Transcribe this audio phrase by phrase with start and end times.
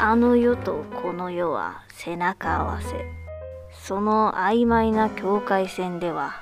[0.00, 3.04] あの世とこの世は背中合わせ。
[3.72, 6.34] その曖昧な境界線では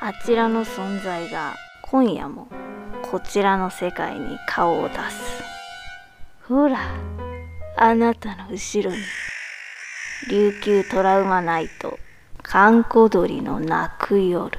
[0.00, 2.48] あちらの存在が今夜も
[3.10, 5.42] こちらの世界に顔を出す。
[6.48, 6.78] ほら
[7.76, 9.02] あなたの後ろに
[10.30, 11.98] 琉球トラウマナイト
[12.42, 14.58] 閑古鳥の泣く夜。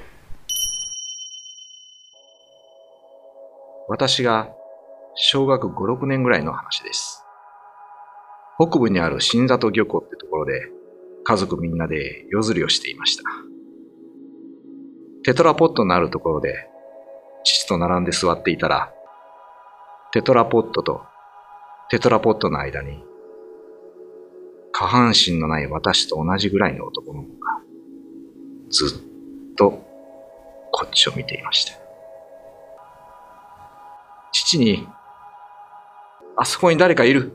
[3.87, 4.49] 私が
[5.15, 7.24] 小学5、6年ぐらいの話です。
[8.57, 10.61] 北部にある新里漁港ってところで
[11.23, 13.23] 家族みんなで夜釣りをしていました。
[15.23, 16.69] テトラポットのあるところで
[17.43, 18.93] 父と並んで座っていたら、
[20.11, 21.01] テトラポットと
[21.89, 23.03] テトラポットの間に
[24.71, 27.49] 下半身のない私と同じぐらいの男の子が
[28.69, 29.01] ず
[29.51, 29.83] っと
[30.71, 31.73] こっちを見ていました。
[34.33, 34.85] 父に、
[36.35, 37.31] あそこに誰かいる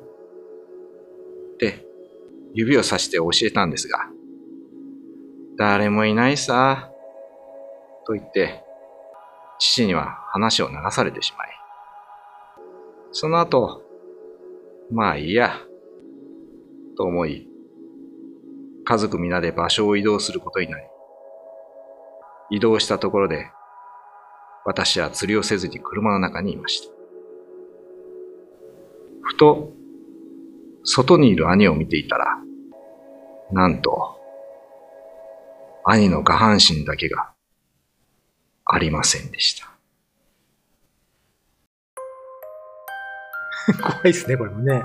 [2.53, 3.99] 指をさして教えたんですが、
[5.57, 6.91] 誰もいないさ、
[8.07, 8.65] と言って、
[9.59, 11.49] 父には話を流されてしまい、
[13.13, 13.83] その後、
[14.91, 15.55] まあいいや、
[16.97, 17.49] と思い、
[18.85, 20.85] 家族皆で場所を移動することになり、
[22.51, 23.47] 移動したところで、
[24.65, 26.93] 私は釣りをせずに車の中にいました。
[29.23, 29.73] ふと、
[30.85, 32.39] 外にいる兄を見ていたら、
[33.53, 34.19] なんと、
[35.85, 37.33] 兄の下半身だけが
[38.65, 39.69] ありませんでした。
[43.83, 44.83] 怖いですね、これもね。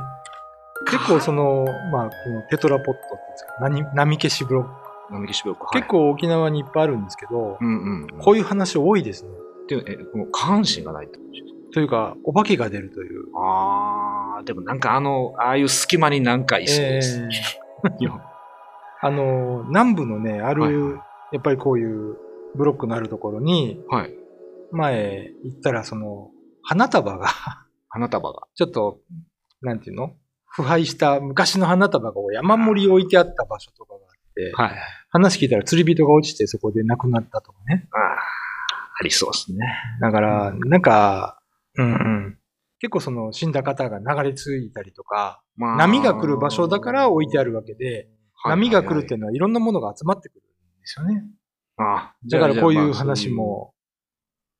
[0.87, 4.85] 結構その、まあ、このテトラポットっていうんですか、波波消しブロック。
[5.09, 8.07] 並木志望結、構沖縄にいっぱいあるんですけど、うんうん。
[8.19, 9.29] こういう話多いですね。
[9.63, 13.25] っていう、え、もう下半身がないってことですかというか、お化けが出るという。
[13.35, 17.19] あー、でもなんかあの、ああいう隙間になんかいそうです。
[17.83, 18.35] えー
[19.01, 22.17] あの、南部のね、ある、はいはいやっぱりこういう
[22.55, 24.13] ブロックのあるところに、はい。
[24.71, 26.29] 前行ったら、その、
[26.63, 27.27] 花束が、
[27.89, 28.43] 花束が。
[28.55, 28.99] ちょっと、
[29.61, 30.13] なんていうの？
[30.47, 34.75] 腐敗した昔の花束が山盛り置いてあった場所とかがあって、はい。
[35.09, 37.89] 話聞いたら釣り人が落ちてそこで亡くなったとかね。
[37.91, 39.65] あー、ありそうですね。
[39.99, 41.41] だから、なんか、
[41.77, 42.39] うんうん。
[42.79, 48.09] 結構その死んだ方が流れ着いたりとか、まあ波が来る場所だから置いてあるわけで、
[48.45, 50.43] 波が来るっていいうのはいろんなものが集まってくるん
[50.81, 51.23] ですよね。
[51.77, 53.29] あだからこういう話。
[53.29, 53.73] も、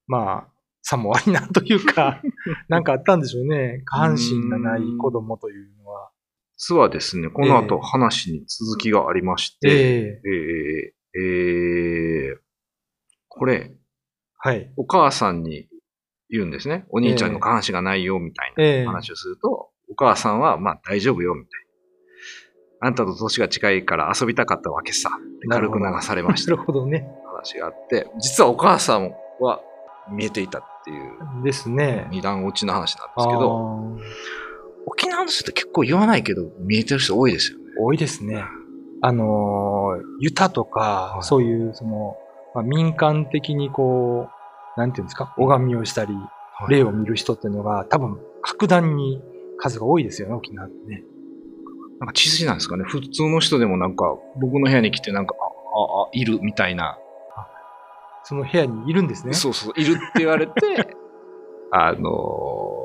[0.07, 2.21] まあ、さもありなというか、
[2.69, 3.81] なんかあったんでしょうね。
[3.85, 6.11] 下半身がない子供というのは。
[6.57, 10.31] 実はですね、この後話に続きがありまして、ええ
[10.81, 12.45] えーえー
[13.37, 13.75] これ、
[14.37, 14.71] はい。
[14.77, 15.67] お母さんに
[16.29, 16.85] 言うんですね。
[16.89, 21.49] お兄ちゃんの下半身がないよ、みたいええな話をすると、お母さんは、まあ大丈夫よ、みたい
[22.81, 22.87] な。
[22.87, 25.09] あんたと年が近いから遊びたかったわけさ。
[25.49, 27.07] 軽く流されましなたるほどね。
[27.25, 29.61] 話があって、実はお母さんは
[30.11, 32.07] 見えていたっていうですね。
[32.11, 33.99] 二段落ちの話なんであすけど、ー
[34.87, 37.65] 沖縄の人って結構言わないけど、見えてる人多いですよね。
[37.79, 38.43] 多いですね。
[39.01, 42.15] あのー、ユタとか、はいそういう、その、
[42.53, 44.34] まあ、民間的にこう、
[44.77, 46.13] なんていうんですか、拝みをしたり、
[46.69, 49.21] 霊を見る人っていうのが、多分、格段に
[49.57, 51.03] 数が多いですよね、沖縄ってね。
[51.99, 52.83] なんか血筋なんですかね？
[52.85, 56.97] 普通の人でもなんか、僕の部屋に来てなんか、あ、あ、あ、いるみたいな。
[58.23, 59.33] その部屋にいるんですね？
[59.33, 60.51] そうそう、いるって言われて、
[61.71, 62.75] あのー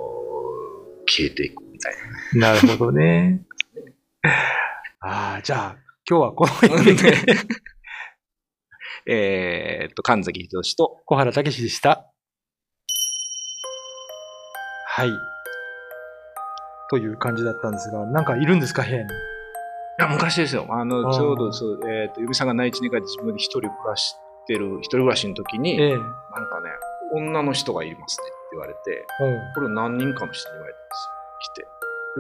[1.12, 1.94] 消えていくみたい
[2.34, 3.42] なるほどね。
[5.00, 5.76] ああ、じゃあ、
[6.08, 7.16] 今日はこの辺で、な。
[9.12, 12.06] えーっと、神崎秀俊と、小原武史でした。
[14.86, 15.10] はい。
[16.90, 19.02] という感じだったんですが、なんかいるんですか、部屋に？
[19.02, 19.06] い
[19.98, 20.64] や、昔ですよ。
[20.70, 24.14] あの、ちょうどそう、えーっと、嫁さんが内地に帰って自分で一人暮らし
[24.46, 26.70] てる、一人暮らしの時に、ええなんかね、
[27.12, 29.38] 女の人がいますねって言われて、うん。
[29.56, 31.12] これ何人かの人に言われたんですよ。
[31.40, 31.62] 来て。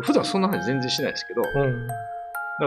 [0.00, 1.86] で普段そんな話全然しないですけど、うん。
[1.86, 1.94] だ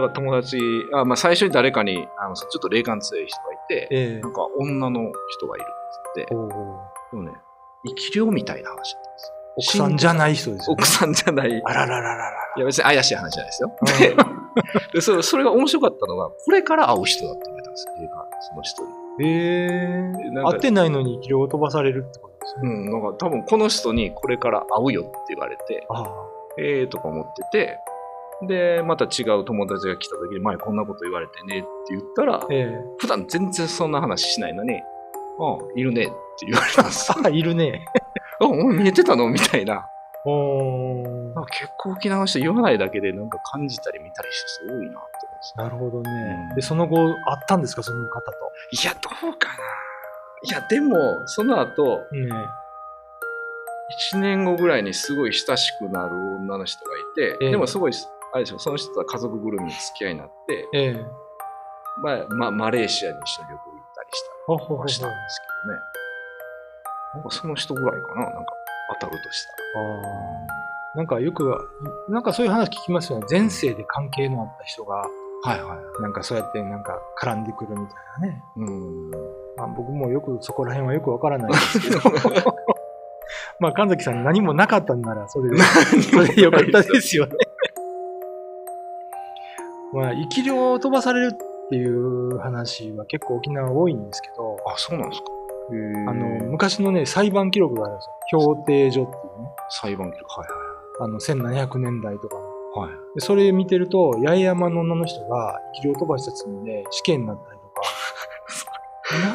[0.00, 0.58] ら友達、
[0.92, 6.56] あまあ、最初に誰かにあのちょっと霊感強い人がええなんか女の人がいるって言って、
[7.12, 7.32] でもね、
[7.86, 9.34] 生き量みたいな話だったんですよ。
[9.56, 10.82] 奥さんじゃない人ですよ、ね。
[10.82, 11.50] 奥さんじゃない。
[11.50, 13.76] いあらららららや別に怪しい話じゃないですよ。
[14.16, 14.24] ら。
[14.92, 18.88] ででそれそれが面白かったのが、これから会う人だって言われたんですよ、霊感、その人に。
[19.20, 19.88] え
[20.26, 22.60] えなんか会ってないのに気量を飛ばされるってことですね。
[22.62, 26.06] うん、なんか多分この人にこれから会うよって言われて、ああ。
[26.58, 27.78] ええーとか思ってて、
[28.42, 37.12] で、また違う友達が来た時に、前こんなこと言われてねって言ったら、ええ普段全然そんな話しないのに、ああ、いるねって言われたんです。
[37.24, 37.86] あ、いるね。
[38.40, 39.28] あ、お前見えてたの？
[39.28, 39.88] みたいな。
[40.26, 45.08] お結構沖縄の人言わないだけでなんか感じたり見たりして多いなって思うんで
[45.42, 46.10] すよなるほどね。
[46.50, 46.96] うんで、その後、
[47.26, 48.30] あったんですか、その方と。
[48.70, 49.54] いや、どうかな。
[50.44, 52.32] いや、でも、その後、うん。
[54.14, 57.92] 1年後ぐらいにすごい親しくなる女の人がいて、ええでもすごい、
[58.34, 61.06] あれでしょ、その人とは家族ぐるみに付き合いになって、ええ。
[62.02, 64.88] まあ、まあ、マレーシアに一緒に旅行行ったりしたほほほほ。
[64.88, 65.80] したんですけどね。
[67.14, 68.52] なんかその人ぐらいかな、なんか
[69.00, 69.86] 当たるとしたら。
[70.96, 71.56] なんかよく、
[72.08, 73.26] なんかそういう話聞きますよね。
[73.30, 76.02] 前世で関係のあった人が、はいはい。
[76.02, 78.42] なんかそうやってなんか絡んでくるみたいなね。
[78.56, 79.10] うん。
[79.56, 82.00] まあ、僕もよくそこら辺はよくわからないですけど。
[83.60, 85.56] まあ、神崎さんに何もなかったんなら、それで、
[86.12, 87.34] それでよかったですよね。
[89.94, 95.26] まあ、生き量を飛ばされるっていう話は結構沖縄多いんですけど、あ、そうなんですか。
[96.10, 98.40] あの、昔のね、裁判記録があるんですよ。
[98.40, 99.48] 評定所っていうね。
[99.70, 100.40] 裁判記録。
[100.40, 100.48] はい
[101.00, 102.42] あの、1700年代とかの。
[102.82, 102.90] はい。
[102.90, 102.98] はい。
[103.16, 107.82] でそれ見てると、八重山の女の人が生き量を飛ばした罪で死刑になったりとか、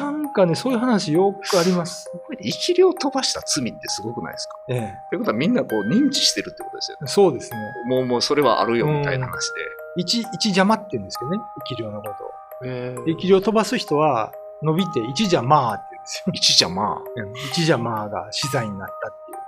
[0.00, 2.10] なんかね、そういう話よくあります。
[2.26, 4.56] これで生き量飛ばした罪ってすごくないですか？
[4.70, 4.78] ええ。
[4.78, 7.06] ってことはみんなこう認知してるってことですよね。
[7.08, 7.58] そうですね。
[7.88, 9.54] もうもうそれはあるよみたいな話で。
[9.96, 11.38] 一、一邪魔って言うんですけどね、
[11.68, 12.30] 生き量のことを。
[12.64, 14.32] え生き量飛ばす人は、
[14.62, 16.32] 伸びて一邪魔って言うんですよ。
[16.34, 19.40] 一じゃまあ、うん一邪魔が死罪になったっていう。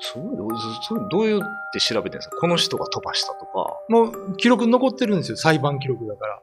[0.00, 0.22] そう
[0.88, 1.42] そうどういうっ
[1.72, 2.36] て調べてるんですか？
[2.38, 3.78] この人が飛ばしたとか。
[3.88, 6.40] もう記録残ってるんですよ、裁判記録だから。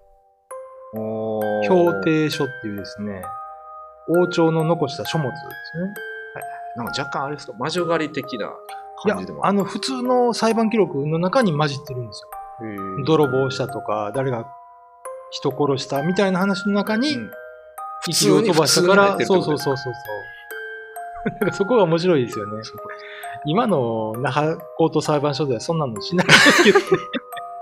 [0.93, 1.41] 評
[2.03, 3.23] 定書っていうですね、
[4.07, 5.37] 王朝の残した書物です
[5.83, 5.93] ね。
[6.75, 7.53] なんか若干あれですか？
[7.59, 8.51] 魔女狩り的な
[9.01, 12.29] 感じで、もあの、普通の裁判記録の中に混じってるんですよ。
[13.05, 14.45] 泥棒したとか、誰が
[15.31, 17.31] 人殺したみたいな話の中に、うん
[18.03, 19.93] 生きを飛ばしたから、そうそうそうそうそう。
[21.33, 22.63] だからそこが面白いですよね。
[23.45, 26.85] 今の那覇高等裁判所ではそんなのしないですけどね。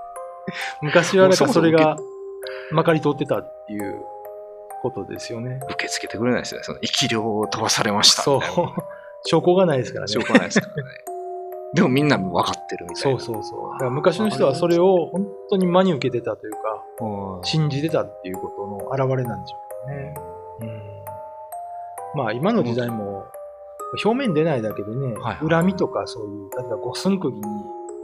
[0.82, 1.98] 昔はなんかそれが
[2.72, 4.02] まかり通ってたっていう
[4.82, 5.60] ことですよね。
[5.72, 6.64] 受け付けてくれないですよね。
[6.64, 8.42] その生き量を飛ばされましたそう。
[9.26, 10.08] 証拠がないですからね。
[10.08, 11.09] しょうがないですからね。
[11.74, 13.20] でもみんな分かってるみたいな。
[13.20, 13.72] そうそうそう。
[13.74, 16.60] だから昔の人はそれを本当に真に受けてたというか、
[17.02, 19.58] うん信じてたっていうことの表れなんでしょ
[19.88, 20.14] うね。
[20.62, 20.82] うん
[22.16, 23.24] まあ今の時代も
[24.04, 27.42] 表面出ないだけでね、はいはい恨みとかそういう、例えば五寸釘に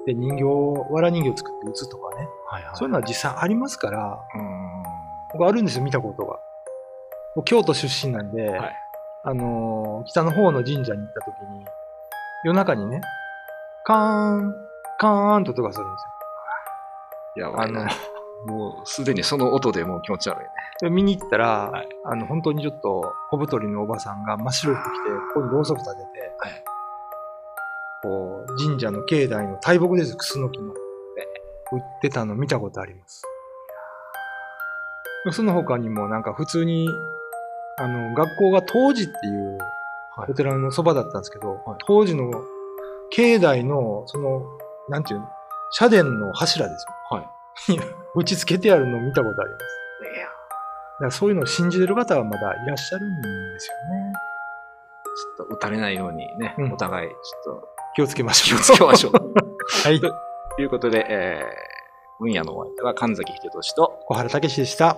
[0.06, 2.76] で人形を、藁人形を作って打つとかね、はいはい。
[2.76, 4.84] そういうのは実際ありますから、うん。
[5.34, 6.40] 僕あるんですよ、見たことが。
[7.36, 8.76] 僕京都出身なんで、はい
[9.28, 11.66] あのー北の方の神社に行った時に、
[12.44, 13.02] 夜中にね、
[13.86, 14.56] カーン、
[14.98, 17.48] カーンと音がするんですよ。
[17.48, 17.88] やばいな。
[18.48, 20.50] もうすでにその音でもう気持ち悪いね。
[20.82, 26.08] で見に行ったら、はいあの、本当にちょっと小太りのおばさんが真っ白い服着て、ここにろうそく立てて、
[26.40, 26.64] はい
[28.02, 30.74] こう、神社の境内の大木です、クスノキの。
[31.72, 33.24] 売ってたの見たことあります。
[35.32, 36.88] その他にもなんか普通に、
[37.78, 39.58] あの、学校が当時っていう
[40.16, 42.32] はいお寺のそばだったんですけど、はい当時の
[43.12, 44.42] 境内の、その、
[44.90, 45.28] なんていうの、
[45.72, 47.18] 社殿の柱ですよ。
[47.18, 47.28] はい。
[48.16, 49.64] 打ち付けてあるのを見たことあります。
[50.16, 53.22] いや、だからそういうのを信じてる方はまだいらっしゃるん
[53.54, 54.14] ですよね。
[55.38, 58.62] ちょっと打たれないようにね、うんお互いちょっと気をつけまし気をょう。
[58.64, 59.14] つけましょう。
[59.84, 60.00] はい。
[60.00, 60.08] と
[60.60, 64.98] いうことで、えー、分野のお相手は神崎秀俊と、小原武史でした。